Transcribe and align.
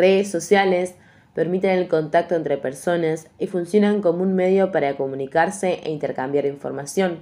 redes 0.00 0.30
sociales 0.30 0.94
permiten 1.34 1.70
el 1.70 1.88
contacto 1.88 2.34
entre 2.34 2.58
personas 2.58 3.28
y 3.38 3.46
funcionan 3.46 4.02
como 4.02 4.22
un 4.22 4.34
medio 4.34 4.72
para 4.72 4.96
comunicarse 4.96 5.80
e 5.84 5.90
intercambiar 5.90 6.46
información. 6.46 7.18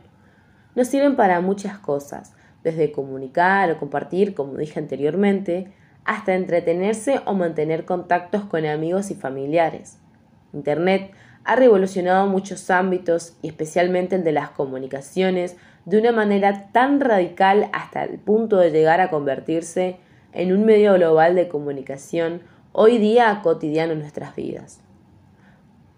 Nos 0.74 0.88
sirven 0.88 1.16
para 1.16 1.40
muchas 1.40 1.78
cosas, 1.78 2.32
desde 2.62 2.92
comunicar 2.92 3.70
o 3.70 3.78
compartir, 3.78 4.34
como 4.34 4.56
dije 4.56 4.78
anteriormente, 4.78 5.72
hasta 6.04 6.34
entretenerse 6.34 7.20
o 7.26 7.34
mantener 7.34 7.84
contactos 7.84 8.44
con 8.44 8.64
amigos 8.64 9.10
y 9.10 9.14
familiares. 9.14 9.98
Internet 10.52 11.12
ha 11.44 11.56
revolucionado 11.56 12.26
muchos 12.26 12.70
ámbitos 12.70 13.36
y 13.42 13.48
especialmente 13.48 14.16
el 14.16 14.24
de 14.24 14.32
las 14.32 14.50
comunicaciones 14.50 15.56
de 15.84 15.98
una 15.98 16.12
manera 16.12 16.70
tan 16.72 17.00
radical 17.00 17.68
hasta 17.72 18.04
el 18.04 18.18
punto 18.18 18.58
de 18.58 18.70
llegar 18.70 19.00
a 19.00 19.10
convertirse 19.10 19.98
en 20.32 20.52
un 20.52 20.64
medio 20.64 20.94
global 20.94 21.34
de 21.34 21.48
comunicación 21.48 22.42
hoy 22.80 22.98
día 22.98 23.40
cotidiano 23.42 23.94
en 23.94 23.98
nuestras 23.98 24.36
vidas. 24.36 24.78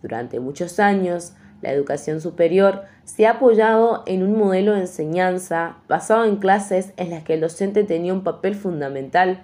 Durante 0.01 0.41
muchos 0.41 0.80
años, 0.80 1.34
la 1.61 1.73
educación 1.73 2.23
superior 2.23 2.84
se 3.05 3.27
ha 3.27 3.33
apoyado 3.33 4.03
en 4.06 4.23
un 4.23 4.39
modelo 4.39 4.73
de 4.73 4.80
enseñanza 4.80 5.77
basado 5.89 6.25
en 6.25 6.37
clases 6.37 6.95
en 6.97 7.11
las 7.11 7.23
que 7.23 7.34
el 7.34 7.43
docente 7.43 7.84
tenía 7.84 8.15
un 8.15 8.25
papel 8.25 8.55
fundamental. 8.55 9.43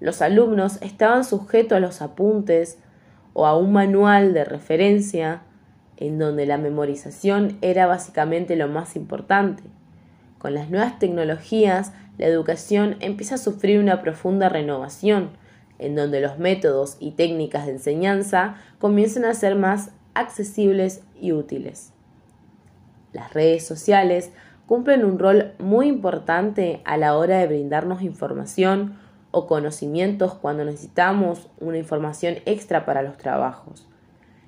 Los 0.00 0.20
alumnos 0.20 0.76
estaban 0.82 1.24
sujetos 1.24 1.76
a 1.76 1.80
los 1.80 2.02
apuntes 2.02 2.76
o 3.32 3.46
a 3.46 3.56
un 3.56 3.72
manual 3.72 4.34
de 4.34 4.44
referencia 4.44 5.40
en 5.96 6.18
donde 6.18 6.44
la 6.44 6.58
memorización 6.58 7.56
era 7.62 7.86
básicamente 7.86 8.54
lo 8.54 8.68
más 8.68 8.96
importante. 8.96 9.62
Con 10.36 10.52
las 10.52 10.68
nuevas 10.68 10.98
tecnologías, 10.98 11.94
la 12.18 12.26
educación 12.26 12.96
empieza 13.00 13.36
a 13.36 13.38
sufrir 13.38 13.80
una 13.80 14.02
profunda 14.02 14.50
renovación, 14.50 15.30
en 15.78 15.94
donde 15.94 16.20
los 16.20 16.38
métodos 16.38 16.96
y 17.00 17.12
técnicas 17.12 17.66
de 17.66 17.72
enseñanza 17.72 18.56
comienzan 18.78 19.24
a 19.24 19.34
ser 19.34 19.56
más 19.56 19.90
accesibles 20.14 21.02
y 21.20 21.32
útiles. 21.32 21.92
Las 23.12 23.32
redes 23.34 23.66
sociales 23.66 24.32
cumplen 24.66 25.04
un 25.04 25.18
rol 25.18 25.52
muy 25.58 25.86
importante 25.86 26.80
a 26.84 26.96
la 26.96 27.16
hora 27.16 27.38
de 27.38 27.46
brindarnos 27.46 28.02
información 28.02 28.98
o 29.30 29.46
conocimientos 29.46 30.34
cuando 30.34 30.64
necesitamos 30.64 31.48
una 31.60 31.78
información 31.78 32.36
extra 32.46 32.84
para 32.84 33.02
los 33.02 33.16
trabajos. 33.16 33.86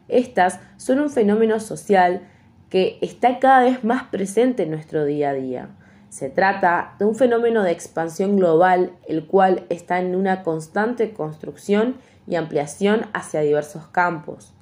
Estas 0.08 0.60
son 0.76 1.00
un 1.00 1.10
fenómeno 1.10 1.60
social 1.60 2.22
que 2.70 2.98
está 3.02 3.38
cada 3.38 3.64
vez 3.64 3.84
más 3.84 4.04
presente 4.04 4.64
en 4.64 4.70
nuestro 4.70 5.04
día 5.04 5.30
a 5.30 5.34
día. 5.34 5.68
Se 6.08 6.30
trata 6.30 6.94
de 6.98 7.04
un 7.04 7.14
fenómeno 7.14 7.62
de 7.62 7.72
expansión 7.72 8.36
global, 8.36 8.92
el 9.06 9.26
cual 9.26 9.66
está 9.68 10.00
en 10.00 10.16
una 10.16 10.42
constante 10.42 11.12
construcción 11.12 11.96
y 12.26 12.36
ampliación 12.36 13.06
hacia 13.12 13.40
diversos 13.40 13.86
campos. 13.88 14.54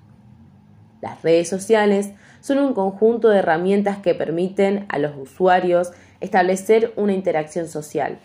Las 1.01 1.23
redes 1.23 1.49
sociales 1.49 2.13
son 2.41 2.59
un 2.59 2.75
conjunto 2.75 3.29
de 3.29 3.39
herramientas 3.39 3.99
que 3.99 4.15
permiten 4.15 4.87
a 4.89 4.99
los 4.99 5.17
usuarios 5.17 5.93
establecer 6.21 6.93
una 6.97 7.13
interacción 7.13 7.69
social. 7.69 8.19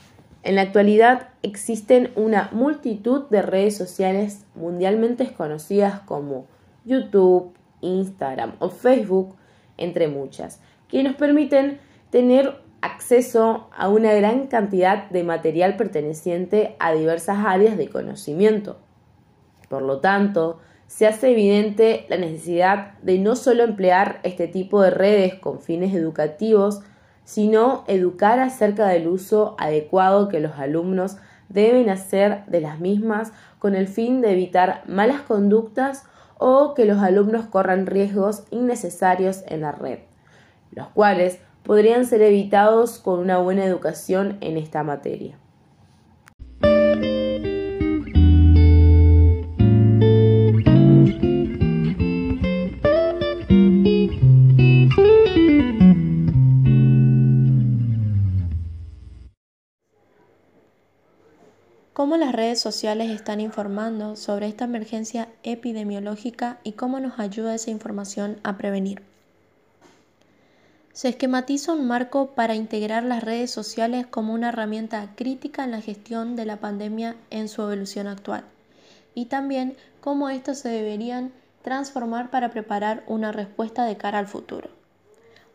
En 0.43 0.55
la 0.55 0.61
actualidad 0.61 1.29
existen 1.43 2.11
una 2.15 2.49
multitud 2.51 3.29
de 3.29 3.43
redes 3.43 3.77
sociales 3.77 4.45
mundialmente 4.55 5.31
conocidas 5.33 5.99
como 5.99 6.47
YouTube, 6.85 7.53
Instagram 7.81 8.53
o 8.59 8.69
Facebook, 8.69 9.35
entre 9.77 10.07
muchas, 10.07 10.59
que 10.87 11.03
nos 11.03 11.15
permiten 11.15 11.79
tener 12.09 12.61
acceso 12.81 13.69
a 13.75 13.89
una 13.89 14.13
gran 14.13 14.47
cantidad 14.47 15.09
de 15.09 15.23
material 15.23 15.77
perteneciente 15.77 16.75
a 16.79 16.93
diversas 16.93 17.45
áreas 17.45 17.77
de 17.77 17.89
conocimiento. 17.89 18.77
Por 19.69 19.83
lo 19.83 19.99
tanto, 19.99 20.59
se 20.87 21.07
hace 21.07 21.31
evidente 21.31 22.05
la 22.09 22.17
necesidad 22.17 22.99
de 22.99 23.17
no 23.17 23.35
solo 23.35 23.63
emplear 23.63 24.19
este 24.23 24.47
tipo 24.47 24.81
de 24.81 24.89
redes 24.89 25.35
con 25.35 25.61
fines 25.61 25.93
educativos, 25.95 26.81
sino 27.23 27.85
educar 27.87 28.39
acerca 28.39 28.87
del 28.87 29.07
uso 29.07 29.55
adecuado 29.57 30.27
que 30.27 30.41
los 30.41 30.57
alumnos 30.57 31.17
deben 31.47 31.89
hacer 31.89 32.45
de 32.47 32.61
las 32.61 32.79
mismas 32.79 33.31
con 33.59 33.75
el 33.75 33.87
fin 33.87 34.21
de 34.21 34.31
evitar 34.31 34.83
malas 34.87 35.21
conductas 35.21 36.03
o 36.37 36.73
que 36.73 36.85
los 36.85 36.97
alumnos 36.99 37.45
corran 37.45 37.85
riesgos 37.85 38.43
innecesarios 38.49 39.43
en 39.47 39.61
la 39.61 39.71
red, 39.71 39.99
los 40.71 40.87
cuales 40.89 41.39
podrían 41.63 42.05
ser 42.05 42.21
evitados 42.21 42.99
con 42.99 43.19
una 43.19 43.37
buena 43.37 43.65
educación 43.65 44.37
en 44.41 44.57
esta 44.57 44.83
materia. 44.83 45.37
¿Cómo 62.01 62.17
las 62.17 62.33
redes 62.33 62.59
sociales 62.59 63.11
están 63.11 63.39
informando 63.39 64.15
sobre 64.15 64.47
esta 64.47 64.65
emergencia 64.65 65.29
epidemiológica 65.43 66.59
y 66.63 66.71
cómo 66.71 66.99
nos 66.99 67.19
ayuda 67.19 67.53
esa 67.53 67.69
información 67.69 68.39
a 68.43 68.57
prevenir? 68.57 69.10
Se 70.93 71.07
esquematiza 71.09 71.71
un 71.73 71.87
marco 71.87 72.31
para 72.31 72.55
integrar 72.55 73.03
las 73.03 73.23
redes 73.23 73.49
sociales 73.49 74.05
como 74.07 74.33
una 74.33 74.49
herramienta 74.49 75.13
crítica 75.15 75.63
en 75.63 75.71
la 75.71 75.81
gestión 75.81 76.35
de 76.35 76.45
la 76.45 76.57
pandemia 76.57 77.15
en 77.29 77.47
su 77.47 77.61
evolución 77.61 78.07
actual 78.07 78.43
y 79.15 79.25
también 79.25 79.75
cómo 80.01 80.29
éstas 80.29 80.59
se 80.59 80.69
deberían 80.69 81.31
transformar 81.61 82.29
para 82.29 82.49
preparar 82.49 83.03
una 83.07 83.31
respuesta 83.31 83.85
de 83.85 83.97
cara 83.97 84.19
al 84.19 84.27
futuro. 84.27 84.69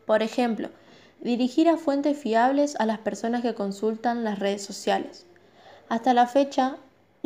Por 0.05 0.23
ejemplo, 0.23 0.69
dirigir 1.21 1.67
a 1.69 1.77
fuentes 1.77 2.17
fiables 2.17 2.75
a 2.79 2.85
las 2.85 2.99
personas 2.99 3.41
que 3.41 3.53
consultan 3.53 4.23
las 4.23 4.39
redes 4.39 4.63
sociales. 4.63 5.25
Hasta 5.89 6.13
la 6.13 6.27
fecha, 6.27 6.77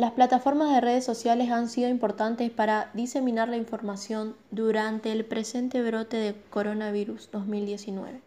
las 0.02 0.10
plataformas 0.10 0.74
de 0.74 0.80
redes 0.80 1.04
sociales 1.04 1.52
han 1.52 1.68
sido 1.68 1.88
importantes 1.88 2.50
para 2.50 2.90
diseminar 2.92 3.48
la 3.48 3.56
información 3.56 4.34
durante 4.50 5.12
el 5.12 5.24
presente 5.24 5.80
brote 5.80 6.16
de 6.16 6.34
coronavirus 6.50 7.30
2019. 7.30 8.20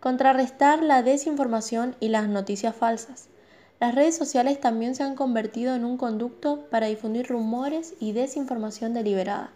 Contrarrestar 0.00 0.82
la 0.82 1.02
desinformación 1.02 1.94
y 2.00 2.08
las 2.08 2.26
noticias 2.26 2.74
falsas. 2.74 3.28
Las 3.80 3.94
redes 3.94 4.16
sociales 4.16 4.58
también 4.58 4.94
se 4.94 5.02
han 5.02 5.14
convertido 5.14 5.74
en 5.74 5.84
un 5.84 5.98
conducto 5.98 6.64
para 6.70 6.86
difundir 6.86 7.26
rumores 7.26 7.92
y 8.00 8.12
desinformación 8.12 8.94
deliberada, 8.94 9.50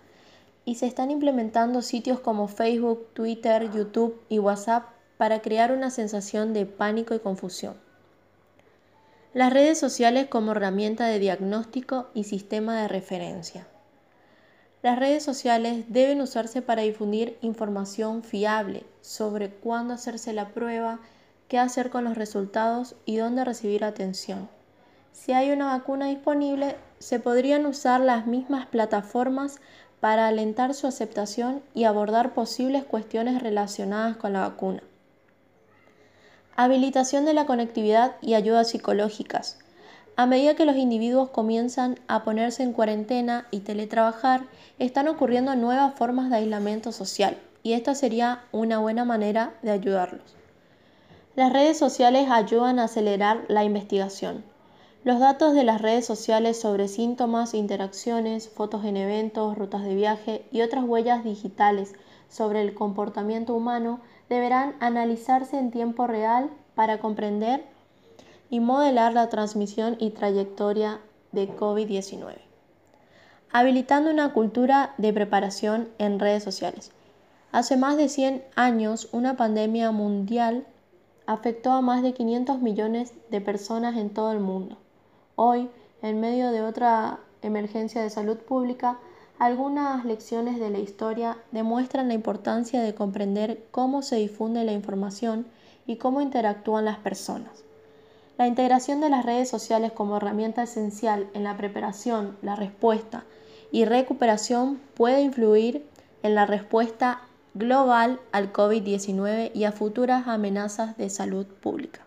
y 0.66 0.74
se 0.74 0.86
están 0.86 1.10
implementando 1.10 1.80
sitios 1.80 2.20
como 2.20 2.46
Facebook, 2.46 3.06
Twitter, 3.14 3.72
YouTube 3.72 4.20
y 4.28 4.38
WhatsApp 4.38 4.84
para 5.16 5.40
crear 5.40 5.72
una 5.72 5.88
sensación 5.88 6.52
de 6.52 6.66
pánico 6.66 7.14
y 7.14 7.20
confusión. 7.20 7.81
Las 9.34 9.50
redes 9.50 9.78
sociales 9.78 10.26
como 10.26 10.52
herramienta 10.52 11.06
de 11.06 11.18
diagnóstico 11.18 12.10
y 12.12 12.24
sistema 12.24 12.82
de 12.82 12.88
referencia. 12.88 13.66
Las 14.82 14.98
redes 14.98 15.22
sociales 15.22 15.86
deben 15.88 16.20
usarse 16.20 16.60
para 16.60 16.82
difundir 16.82 17.38
información 17.40 18.24
fiable 18.24 18.84
sobre 19.00 19.48
cuándo 19.48 19.94
hacerse 19.94 20.34
la 20.34 20.50
prueba, 20.50 21.00
qué 21.48 21.58
hacer 21.58 21.88
con 21.88 22.04
los 22.04 22.18
resultados 22.18 22.94
y 23.06 23.16
dónde 23.16 23.42
recibir 23.46 23.84
atención. 23.84 24.50
Si 25.12 25.32
hay 25.32 25.50
una 25.50 25.78
vacuna 25.78 26.08
disponible, 26.08 26.76
se 26.98 27.18
podrían 27.18 27.64
usar 27.64 28.02
las 28.02 28.26
mismas 28.26 28.66
plataformas 28.66 29.60
para 30.00 30.28
alentar 30.28 30.74
su 30.74 30.86
aceptación 30.86 31.62
y 31.72 31.84
abordar 31.84 32.34
posibles 32.34 32.84
cuestiones 32.84 33.42
relacionadas 33.42 34.18
con 34.18 34.34
la 34.34 34.40
vacuna. 34.40 34.82
Habilitación 36.54 37.24
de 37.24 37.32
la 37.32 37.46
conectividad 37.46 38.16
y 38.20 38.34
ayudas 38.34 38.68
psicológicas. 38.68 39.58
A 40.16 40.26
medida 40.26 40.54
que 40.54 40.66
los 40.66 40.76
individuos 40.76 41.30
comienzan 41.30 41.98
a 42.08 42.24
ponerse 42.24 42.62
en 42.62 42.74
cuarentena 42.74 43.46
y 43.50 43.60
teletrabajar, 43.60 44.42
están 44.78 45.08
ocurriendo 45.08 45.56
nuevas 45.56 45.94
formas 45.94 46.28
de 46.28 46.36
aislamiento 46.36 46.92
social 46.92 47.38
y 47.62 47.72
esta 47.72 47.94
sería 47.94 48.44
una 48.52 48.78
buena 48.80 49.06
manera 49.06 49.54
de 49.62 49.70
ayudarlos. 49.70 50.36
Las 51.36 51.54
redes 51.54 51.78
sociales 51.78 52.28
ayudan 52.30 52.78
a 52.78 52.84
acelerar 52.84 53.46
la 53.48 53.64
investigación. 53.64 54.44
Los 55.04 55.20
datos 55.20 55.54
de 55.54 55.64
las 55.64 55.80
redes 55.80 56.04
sociales 56.04 56.60
sobre 56.60 56.86
síntomas, 56.86 57.54
interacciones, 57.54 58.50
fotos 58.50 58.84
en 58.84 58.98
eventos, 58.98 59.56
rutas 59.56 59.84
de 59.84 59.94
viaje 59.94 60.44
y 60.52 60.60
otras 60.60 60.84
huellas 60.84 61.24
digitales 61.24 61.94
sobre 62.28 62.60
el 62.60 62.74
comportamiento 62.74 63.54
humano 63.54 64.00
deberán 64.32 64.74
analizarse 64.80 65.58
en 65.58 65.70
tiempo 65.70 66.06
real 66.06 66.48
para 66.74 67.00
comprender 67.00 67.66
y 68.48 68.60
modelar 68.60 69.12
la 69.12 69.28
transmisión 69.28 69.96
y 69.98 70.08
trayectoria 70.08 71.00
de 71.32 71.54
COVID-19, 71.54 72.36
habilitando 73.52 74.10
una 74.10 74.32
cultura 74.32 74.94
de 74.96 75.12
preparación 75.12 75.90
en 75.98 76.18
redes 76.18 76.42
sociales. 76.42 76.92
Hace 77.50 77.76
más 77.76 77.98
de 77.98 78.08
100 78.08 78.42
años, 78.56 79.10
una 79.12 79.36
pandemia 79.36 79.90
mundial 79.90 80.66
afectó 81.26 81.72
a 81.72 81.82
más 81.82 82.02
de 82.02 82.14
500 82.14 82.62
millones 82.62 83.12
de 83.30 83.42
personas 83.42 83.98
en 83.98 84.08
todo 84.08 84.32
el 84.32 84.40
mundo. 84.40 84.78
Hoy, 85.36 85.68
en 86.00 86.20
medio 86.20 86.52
de 86.52 86.62
otra 86.62 87.18
emergencia 87.42 88.00
de 88.00 88.08
salud 88.08 88.38
pública, 88.38 88.98
algunas 89.38 90.04
lecciones 90.04 90.60
de 90.60 90.70
la 90.70 90.78
historia 90.78 91.36
demuestran 91.50 92.08
la 92.08 92.14
importancia 92.14 92.82
de 92.82 92.94
comprender 92.94 93.64
cómo 93.70 94.02
se 94.02 94.16
difunde 94.16 94.64
la 94.64 94.72
información 94.72 95.46
y 95.86 95.96
cómo 95.96 96.20
interactúan 96.20 96.84
las 96.84 96.98
personas. 96.98 97.64
La 98.38 98.46
integración 98.46 99.00
de 99.00 99.10
las 99.10 99.24
redes 99.24 99.48
sociales 99.48 99.92
como 99.92 100.16
herramienta 100.16 100.62
esencial 100.62 101.28
en 101.34 101.44
la 101.44 101.56
preparación, 101.56 102.36
la 102.42 102.56
respuesta 102.56 103.24
y 103.70 103.84
recuperación 103.84 104.80
puede 104.94 105.22
influir 105.22 105.86
en 106.22 106.34
la 106.34 106.46
respuesta 106.46 107.22
global 107.54 108.20
al 108.32 108.52
COVID-19 108.52 109.50
y 109.54 109.64
a 109.64 109.72
futuras 109.72 110.28
amenazas 110.28 110.96
de 110.96 111.10
salud 111.10 111.46
pública. 111.46 112.00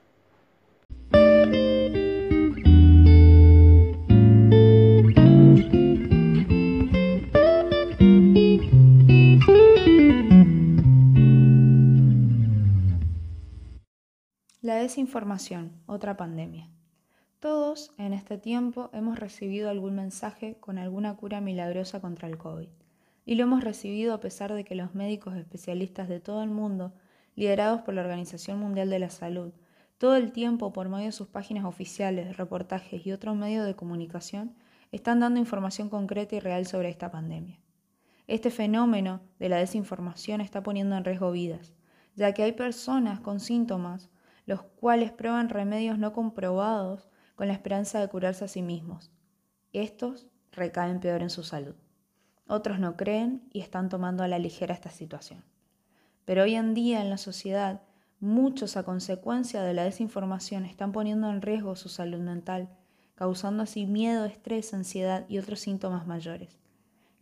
La 14.66 14.78
desinformación, 14.78 15.74
otra 15.86 16.18
pandemia. 16.18 16.72
Todos 17.40 17.92
en 18.00 18.14
este 18.14 18.40
tiempo 18.40 18.90
hemos 18.94 19.20
recibido 19.20 19.70
algún 19.70 19.94
mensaje 19.94 20.58
con 20.60 20.80
alguna 20.80 21.16
cura 21.16 21.40
milagrosa 21.40 22.02
contra 22.02 22.28
el 22.28 22.40
COVID. 22.40 22.70
Y 23.26 23.36
lo 23.36 23.44
hemos 23.44 23.64
recibido 23.64 24.16
a 24.16 24.20
pesar 24.20 24.52
de 24.56 24.64
que 24.64 24.74
los 24.74 24.96
médicos 24.96 25.36
especialistas 25.36 26.10
de 26.10 26.20
todo 26.20 26.42
el 26.42 26.50
mundo, 26.50 26.96
liderados 27.36 27.82
por 27.82 27.94
la 27.94 28.02
Organización 28.02 28.60
Mundial 28.60 28.90
de 28.90 28.98
la 28.98 29.12
Salud, 29.12 29.54
todo 30.00 30.16
el 30.16 30.32
tiempo 30.32 30.74
por 30.74 30.90
medio 30.90 31.06
de 31.06 31.12
sus 31.12 31.28
páginas 31.28 31.66
oficiales, 31.66 32.36
reportajes 32.36 33.06
y 33.06 33.12
otros 33.12 33.36
medios 33.36 33.68
de 33.68 33.76
comunicación, 33.76 34.56
están 34.92 35.20
dando 35.20 35.40
información 35.40 35.90
concreta 35.90 36.38
y 36.38 36.40
real 36.40 36.66
sobre 36.66 36.90
esta 36.90 37.12
pandemia. 37.12 37.60
Este 38.26 38.50
fenómeno 38.50 39.22
de 39.38 39.50
la 39.50 39.58
desinformación 39.58 40.42
está 40.42 40.64
poniendo 40.64 40.98
en 40.98 41.06
riesgo 41.06 41.32
vidas, 41.32 41.76
ya 42.16 42.34
que 42.34 42.42
hay 42.42 42.54
personas 42.54 43.20
con 43.20 43.40
síntomas 43.40 44.10
los 44.46 44.62
cuales 44.62 45.12
prueban 45.12 45.50
remedios 45.50 45.98
no 45.98 46.14
comprobados 46.14 47.10
con 47.36 47.48
la 47.48 47.54
esperanza 47.54 48.00
de 48.00 48.08
curarse 48.08 48.46
a 48.46 48.48
sí 48.48 48.62
mismos. 48.62 49.12
Estos 49.74 50.28
recaen 50.52 51.00
peor 51.00 51.22
en 51.22 51.30
su 51.30 51.44
salud. 51.44 51.76
Otros 52.48 52.80
no 52.80 52.96
creen 52.96 53.48
y 53.52 53.62
están 53.62 53.90
tomando 53.90 54.24
a 54.24 54.28
la 54.28 54.40
ligera 54.40 54.74
esta 54.74 54.92
situación. 54.92 55.44
Pero 56.26 56.44
hoy 56.44 56.56
en 56.56 56.74
día 56.74 57.02
en 57.02 57.10
la 57.10 57.18
sociedad, 57.18 57.82
muchos 58.20 58.78
a 58.78 58.84
consecuencia 58.84 59.62
de 59.64 59.74
la 59.74 59.84
desinformación 59.84 60.66
están 60.66 60.92
poniendo 60.92 61.30
en 61.30 61.42
riesgo 61.42 61.76
su 61.76 61.90
salud 61.90 62.20
mental, 62.20 62.70
causando 63.16 63.64
así 63.64 63.86
miedo, 63.86 64.26
estrés, 64.26 64.74
ansiedad 64.74 65.26
y 65.28 65.40
otros 65.40 65.60
síntomas 65.60 66.06
mayores, 66.06 66.60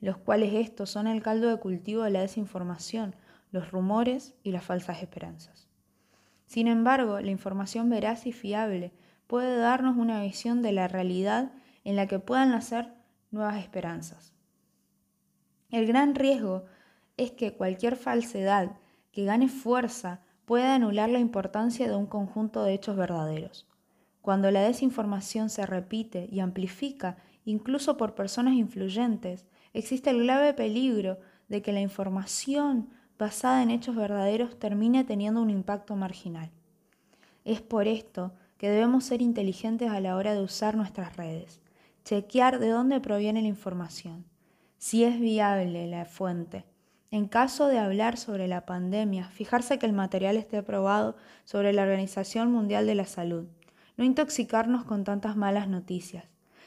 los 0.02 0.18
cuales 0.18 0.54
estos 0.54 0.90
son 0.90 1.08
el 1.08 1.22
caldo 1.22 1.50
de 1.50 1.60
cultivo 1.60 2.04
de 2.04 2.12
la 2.12 2.22
desinformación, 2.22 3.16
los 3.52 3.72
rumores 3.72 4.36
y 4.44 4.52
las 4.52 4.64
falsas 4.64 5.02
esperanzas. 5.02 5.68
Sin 6.53 6.67
embargo, 6.67 7.19
la 7.19 7.31
información 7.31 7.89
veraz 7.89 8.27
y 8.27 8.31
fiable 8.31 8.94
puede 9.25 9.57
darnos 9.57 9.97
una 9.97 10.21
visión 10.21 10.61
de 10.61 10.71
la 10.71 10.88
realidad 10.88 11.51
en 11.83 11.95
la 11.95 12.05
que 12.05 12.19
puedan 12.19 12.51
nacer 12.51 12.94
nuevas 13.31 13.57
esperanzas. 13.57 14.35
El 15.71 15.88
gran 15.88 16.13
riesgo 16.13 16.65
es 17.17 17.31
que 17.31 17.55
cualquier 17.55 17.95
falsedad 17.95 18.77
que 19.11 19.25
gane 19.25 19.50
fuerza 19.50 20.21
pueda 20.45 20.75
anular 20.75 21.09
la 21.09 21.17
importancia 21.17 21.88
de 21.88 21.95
un 21.95 22.05
conjunto 22.05 22.63
de 22.63 22.75
hechos 22.75 22.97
verdaderos. 22.97 23.67
Cuando 24.21 24.51
la 24.51 24.61
desinformación 24.61 25.50
se 25.50 25.65
repite 25.65 26.29
y 26.31 26.39
amplifica, 26.39 27.17
incluso 27.45 27.97
por 27.97 28.13
personas 28.13 28.53
influyentes, 28.53 29.47
existe 29.73 30.11
el 30.11 30.23
grave 30.23 30.53
peligro 30.53 31.17
de 31.47 31.63
que 31.63 31.73
la 31.73 31.81
información 31.81 32.91
basada 33.24 33.64
en 33.64 33.72
hechos 33.72 33.96
verdaderos 33.96 34.60
termine 34.60 35.06
teniendo 35.06 35.42
un 35.42 35.50
impacto 35.50 35.96
marginal. 35.96 36.52
Es 37.46 37.62
por 37.62 37.88
esto 37.88 38.34
que 38.58 38.70
debemos 38.70 39.06
ser 39.06 39.22
inteligentes 39.22 39.90
a 39.90 40.02
la 40.02 40.18
hora 40.18 40.34
de 40.34 40.42
usar 40.42 40.75
nuestras 40.75 41.16
redes, 41.16 41.62
chequear 42.04 42.60
de 42.60 42.68
dónde 42.68 43.00
proviene 43.00 43.42
la 43.42 43.48
información, 43.48 44.25
si 44.78 45.06
es 45.06 45.22
viable 45.22 45.88
la 45.88 46.04
fuente. 46.04 46.66
En 47.12 47.30
caso 47.30 47.68
de 47.68 47.80
hablar 47.80 48.18
sobre 48.18 48.50
la 48.50 48.66
pandemia, 48.66 49.30
fijarse 49.30 49.80
que 49.80 49.86
el 49.86 49.94
material 49.94 50.36
esté 50.36 50.58
aprobado 50.58 51.16
sobre 51.46 51.72
la 51.72 51.84
Organización 51.84 52.52
Mundial 52.52 52.86
de 52.86 52.96
la 52.96 53.06
Salud. 53.06 53.46
No 53.96 54.04
intoxicarnos 54.04 54.84
con 54.84 55.06
tantas 55.06 55.38
malas 55.38 55.70
noticias, 55.70 56.25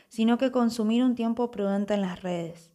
sino 0.08 0.38
que 0.38 0.52
consumir 0.52 1.04
un 1.04 1.16
tiempo 1.16 1.50
prudente 1.50 1.92
en 1.92 2.00
las 2.00 2.22
redes. 2.22 2.70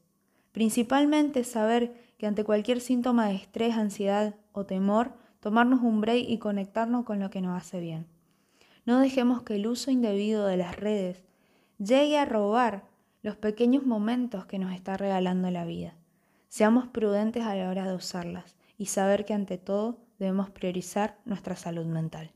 Principalmente 0.52 1.44
saber 1.44 2.11
que 2.22 2.28
ante 2.28 2.44
cualquier 2.44 2.82
síntoma 2.82 3.30
de 3.30 3.34
estrés, 3.34 3.76
ansiedad 3.76 4.36
o 4.52 4.64
temor, 4.68 5.14
tomarnos 5.40 5.82
un 5.82 6.02
break 6.02 6.30
y 6.30 6.38
conectarnos 6.38 7.04
con 7.04 7.20
lo 7.20 7.32
que 7.32 7.42
nos 7.42 7.60
hace 7.60 7.80
bien. 7.80 8.06
No 8.86 9.00
dejemos 9.00 9.42
que 9.42 9.56
el 9.56 9.66
uso 9.66 9.90
indebido 9.90 10.46
de 10.46 10.56
las 10.56 10.76
redes 10.76 11.24
llegue 11.80 12.20
a 12.20 12.26
robar 12.26 12.84
los 13.24 13.38
pequeños 13.38 13.88
momentos 13.88 14.46
que 14.46 14.60
nos 14.60 14.72
está 14.72 14.98
regalando 14.98 15.50
la 15.50 15.66
vida. 15.66 15.96
Seamos 16.48 16.88
prudentes 16.88 17.44
a 17.44 17.56
la 17.56 17.68
hora 17.72 17.88
de 17.88 17.96
usarlas 17.96 18.56
y 18.78 18.86
saber 18.86 19.26
que 19.26 19.34
ante 19.34 19.58
todo 19.58 19.98
debemos 20.20 20.52
priorizar 20.52 21.18
nuestra 21.26 21.56
salud 21.56 21.88
mental. 21.88 22.30